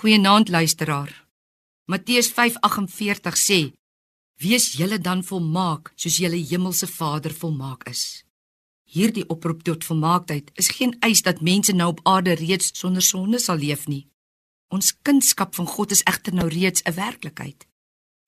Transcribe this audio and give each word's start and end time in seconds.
Goeienaand 0.00 0.48
luisteraar. 0.48 1.26
Matteus 1.84 2.32
5:48 2.32 3.36
sê: 3.46 3.72
Wees 4.36 4.72
julle 4.72 4.98
dan 4.98 5.24
volmaak 5.24 5.92
soos 5.94 6.16
julle 6.16 6.40
hemelse 6.50 6.86
Vader 6.86 7.34
volmaak 7.34 7.84
is. 7.88 8.24
Hierdie 8.84 9.28
oproep 9.28 9.60
tot 9.62 9.84
volmaaktheid 9.84 10.50
is 10.54 10.68
geen 10.68 10.96
eis 11.00 11.20
dat 11.22 11.40
mense 11.40 11.72
nou 11.72 11.88
op 11.90 12.00
aarde 12.02 12.32
reeds 12.32 12.70
sonder 12.72 13.02
sonde 13.02 13.38
sal 13.38 13.56
leef 13.56 13.86
nie. 13.86 14.06
Ons 14.68 14.96
kunskap 15.02 15.54
van 15.54 15.66
God 15.66 15.90
is 15.90 16.02
egter 16.02 16.34
nou 16.34 16.48
reeds 16.48 16.82
'n 16.82 16.94
werklikheid. 16.94 17.66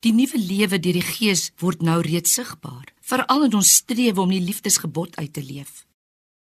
Die 0.01 0.13
nuwe 0.13 0.39
lewe 0.39 0.79
deur 0.79 0.99
die 1.01 1.11
Gees 1.15 1.53
word 1.59 1.81
nou 1.83 2.01
reeds 2.01 2.33
sigbaar, 2.33 2.93
veral 3.01 3.45
in 3.45 3.55
ons 3.55 3.75
strewe 3.75 4.21
om 4.21 4.29
die 4.29 4.45
liefdesgebod 4.49 5.17
uit 5.17 5.33
te 5.33 5.43
leef. 5.43 5.87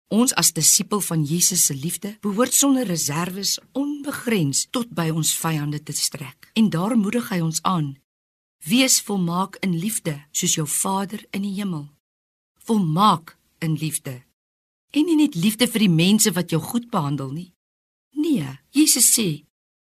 Ons 0.09 0.32
as 0.40 0.54
disipel 0.56 1.02
van 1.04 1.24
Jesus 1.24 1.66
se 1.68 1.74
liefde 1.77 2.14
behoort 2.24 2.54
sonder 2.54 2.86
reserves 2.88 3.59
onbegrens 3.77 4.64
tot 4.73 4.88
by 4.96 5.11
ons 5.12 5.34
vyande 5.36 5.82
te 5.84 5.92
strek. 5.92 6.48
En 6.56 6.70
daarom 6.73 7.05
moedig 7.05 7.28
hy 7.28 7.41
ons 7.45 7.60
aan: 7.62 7.98
Wees 8.64 9.00
volmaak 9.05 9.60
in 9.60 9.77
liefde, 9.77 10.16
soos 10.33 10.55
jou 10.56 10.66
Vader 10.66 11.27
in 11.30 11.45
die 11.45 11.52
hemel. 11.60 11.91
Volmaak 12.64 13.36
in 13.60 13.77
liefde. 13.77 14.24
En 14.97 15.05
nie 15.05 15.16
net 15.16 15.36
liefde 15.36 15.69
vir 15.69 15.84
die 15.84 15.92
mense 15.92 16.33
wat 16.33 16.50
jou 16.50 16.61
goed 16.62 16.88
behandel 16.91 17.30
nie. 17.33 17.52
Nee, 18.16 18.48
Jesus 18.72 19.12
sê 19.12 19.45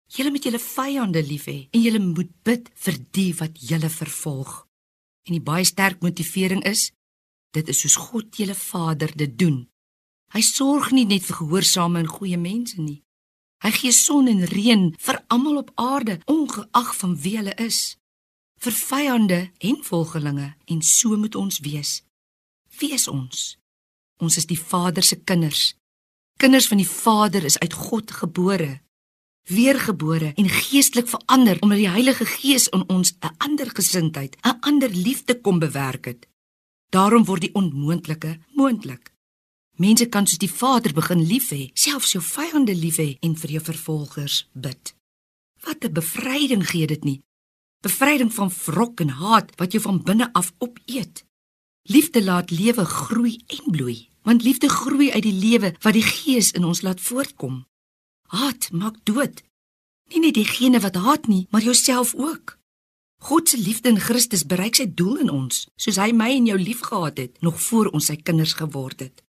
Julle 0.09 0.30
moet 0.33 0.45
julle 0.45 0.59
vyande 0.59 1.20
lief 1.20 1.45
hê 1.50 1.59
en 1.69 1.83
julle 1.84 2.00
moet 2.00 2.30
bid 2.48 2.70
vir 2.80 2.97
die 3.12 3.33
wat 3.36 3.59
julle 3.61 3.91
vervolg. 3.92 4.62
En 5.28 5.36
die 5.36 5.45
baie 5.45 5.66
sterk 5.69 6.00
motivering 6.00 6.64
is 6.64 6.88
dit 7.52 7.69
is 7.69 7.83
soos 7.84 7.97
God 8.09 8.33
julle 8.41 8.56
Vader 8.56 9.12
dit 9.12 9.34
doen. 9.36 9.66
Hy 10.34 10.42
sorg 10.45 10.91
nie 10.92 11.06
net 11.09 11.24
vir 11.28 11.37
gehoorsame 11.41 12.02
en 12.02 12.10
goeie 12.10 12.38
mense 12.38 12.80
nie. 12.80 13.02
Hy 13.64 13.70
gee 13.74 13.92
son 13.92 14.28
en 14.28 14.45
reën 14.46 14.91
vir 14.98 15.20
almal 15.28 15.62
op 15.62 15.70
aarde 15.74 16.19
ongeag 16.27 16.91
van 17.00 17.16
wie 17.23 17.36
hulle 17.36 17.55
is. 17.59 17.96
Vir 18.60 18.72
vyande 18.72 19.41
en 19.58 19.78
volgelinge 19.83 20.55
en 20.66 20.83
so 20.83 21.16
moet 21.16 21.34
ons 21.34 21.61
wees. 21.64 22.03
Wie 22.78 22.92
is 22.92 23.08
ons? 23.08 23.56
Ons 24.19 24.36
is 24.36 24.47
die 24.47 24.58
Vader 24.58 25.03
se 25.03 25.16
kinders. 25.16 25.75
Kinders 26.38 26.69
van 26.69 26.78
die 26.78 26.88
Vader 26.88 27.44
is 27.44 27.58
uit 27.58 27.75
God 27.75 28.10
gebore 28.10 28.78
weergebore 29.48 30.33
en 30.34 30.48
geestelik 30.48 31.08
verander 31.08 31.56
omdat 31.60 31.78
die 31.78 31.88
Heilige 31.88 32.25
Gees 32.25 32.69
in 32.69 32.84
ons 32.88 33.14
'n 33.20 33.34
ander 33.38 33.70
gesindheid, 33.70 34.36
'n 34.42 34.60
ander 34.60 34.91
liefde 34.91 35.41
kom 35.41 35.58
bewerk 35.58 36.05
het. 36.05 36.28
Daarom 36.91 37.25
word 37.25 37.41
die 37.41 37.55
onmoontlike 37.55 38.38
moontlik. 38.53 39.12
Mense 39.79 40.09
kan 40.11 40.27
soos 40.27 40.41
die 40.43 40.51
Vader 40.51 40.91
begin 40.91 41.21
lief 41.23 41.53
hê, 41.55 41.69
selfs 41.79 42.17
jou 42.17 42.23
vyande 42.25 42.75
lief 42.75 42.97
hê 42.98 43.12
en 43.23 43.37
vir 43.39 43.53
jou 43.57 43.61
vervolgers 43.62 44.39
bid. 44.53 44.95
Wat 45.62 45.84
'n 45.84 45.93
bevryding 45.93 46.65
gee 46.67 46.87
dit 46.87 47.05
nie. 47.05 47.23
Bevryding 47.87 48.33
van 48.34 48.51
wrok 48.51 49.01
en 49.01 49.09
haat 49.09 49.55
wat 49.56 49.73
jou 49.73 49.83
van 49.83 50.03
binne 50.03 50.33
af 50.33 50.53
opeet. 50.59 51.25
Liefde 51.83 52.25
laat 52.25 52.51
lewe 52.51 52.84
groei 52.84 53.39
en 53.47 53.71
bloei, 53.71 54.09
want 54.23 54.43
liefde 54.43 54.69
groei 54.69 55.12
uit 55.12 55.23
die 55.23 55.39
lewe 55.47 55.75
wat 55.81 55.95
die 55.95 56.03
Gees 56.03 56.51
in 56.51 56.65
ons 56.65 56.83
laat 56.83 57.01
voortkom. 57.01 57.67
Haat 58.23 58.73
maak 58.73 58.97
dood. 59.05 59.43
Nie 60.11 60.21
net 60.21 60.34
diegene 60.34 60.81
wat 60.81 60.95
haat 60.95 61.27
nie, 61.27 61.47
maar 61.51 61.62
jouself 61.62 62.15
ook. 62.15 62.59
God 63.19 63.49
se 63.49 63.59
liefde 63.59 63.89
in 63.89 64.01
Christus 64.01 64.47
bereik 64.47 64.75
sy 64.75 64.95
doel 64.95 65.17
in 65.17 65.31
ons, 65.31 65.69
soos 65.77 65.97
hy 65.97 66.12
my 66.12 66.31
en 66.34 66.47
jou 66.47 66.59
liefgehad 66.59 67.19
het 67.19 67.41
nog 67.41 67.61
voor 67.61 67.87
ons 67.87 68.06
sy 68.06 68.17
kinders 68.17 68.53
geword 68.53 69.01
het. 69.01 69.28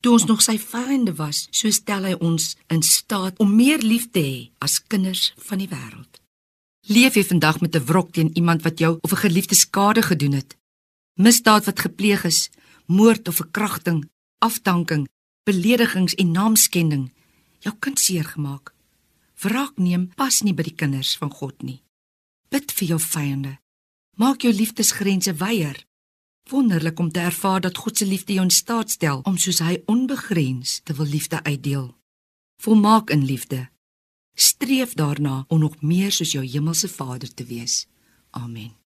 Toe 0.00 0.12
ons 0.12 0.26
nog 0.26 0.42
sy 0.42 0.58
vyande 0.58 1.14
was, 1.16 1.46
so 1.50 1.70
stel 1.70 2.04
hy 2.04 2.14
ons 2.20 2.54
in 2.72 2.82
staat 2.82 3.38
om 3.42 3.56
meer 3.56 3.82
lief 3.82 4.10
te 4.10 4.20
hê 4.20 4.38
as 4.58 4.78
kinders 4.86 5.32
van 5.48 5.58
die 5.58 5.68
wêreld. 5.68 6.20
Leef 6.86 7.16
jy 7.18 7.24
vandag 7.24 7.60
met 7.60 7.74
'n 7.74 7.84
wrok 7.84 8.12
teen 8.12 8.30
iemand 8.36 8.62
wat 8.62 8.78
jou 8.78 8.98
of 9.00 9.12
'n 9.12 9.24
geliefde 9.26 9.54
skade 9.54 10.02
gedoen 10.02 10.32
het? 10.32 10.56
Misdaad 11.14 11.64
wat 11.64 11.80
gepleeg 11.80 12.24
is, 12.24 12.50
moord 12.86 13.28
of 13.28 13.36
verkrachting, 13.36 14.08
afdanking, 14.38 15.08
beledigings 15.44 16.14
en 16.14 16.30
naamskending, 16.30 17.12
jou 17.58 17.74
kind 17.78 17.98
seer 17.98 18.24
gemaak. 18.24 18.74
Wraak 19.40 19.76
neem 19.76 20.08
pas 20.14 20.42
nie 20.42 20.54
by 20.54 20.62
die 20.62 20.74
kinders 20.74 21.16
van 21.16 21.30
God 21.30 21.62
nie. 21.62 21.82
Bid 22.48 22.72
vir 22.72 22.88
jou 22.88 23.00
vyande. 23.00 23.58
Maak 24.16 24.46
jou 24.46 24.52
liefdesgrense 24.52 25.34
weier. 25.34 25.84
Wonderlik 26.48 26.98
om 26.98 27.12
te 27.12 27.20
ervaar 27.20 27.60
dat 27.60 27.76
God 27.76 27.96
se 27.96 28.06
liefde 28.06 28.32
jou 28.32 28.44
in 28.44 28.50
staat 28.50 28.90
stel 28.90 29.20
om 29.22 29.36
soos 29.36 29.58
hy 29.58 29.80
onbegrens 29.86 30.80
te 30.84 30.94
wil 30.94 31.06
liefde 31.06 31.42
uitdeel. 31.42 31.94
Volmaak 32.62 33.10
in 33.10 33.24
liefde. 33.24 33.68
Streef 34.34 34.94
daarna 34.94 35.44
om 35.48 35.58
nog 35.58 35.80
meer 35.82 36.12
soos 36.12 36.32
jou 36.32 36.44
hemelse 36.46 36.88
Vader 36.88 37.34
te 37.34 37.44
wees. 37.44 37.86
Amen. 38.30 38.85